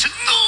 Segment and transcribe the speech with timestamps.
[0.00, 0.39] 成功。